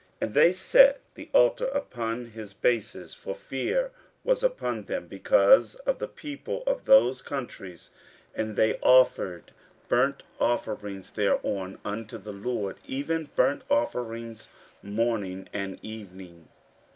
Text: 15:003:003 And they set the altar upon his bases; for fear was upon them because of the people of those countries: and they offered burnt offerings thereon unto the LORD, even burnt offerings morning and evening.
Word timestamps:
15:003:003 0.19 0.21
And 0.21 0.33
they 0.33 0.51
set 0.51 1.01
the 1.13 1.29
altar 1.31 1.65
upon 1.65 2.25
his 2.31 2.55
bases; 2.55 3.13
for 3.13 3.35
fear 3.35 3.91
was 4.23 4.41
upon 4.41 4.85
them 4.85 5.05
because 5.05 5.75
of 5.75 5.99
the 5.99 6.07
people 6.07 6.63
of 6.65 6.85
those 6.85 7.21
countries: 7.21 7.91
and 8.33 8.55
they 8.55 8.79
offered 8.81 9.51
burnt 9.87 10.23
offerings 10.39 11.11
thereon 11.11 11.77
unto 11.85 12.17
the 12.17 12.33
LORD, 12.33 12.77
even 12.87 13.29
burnt 13.35 13.61
offerings 13.69 14.47
morning 14.81 15.47
and 15.53 15.77
evening. 15.83 16.47